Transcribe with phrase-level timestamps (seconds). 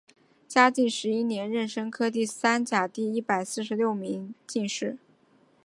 [0.47, 4.97] 嘉靖十一年壬辰科第三甲第一百四十六名进士。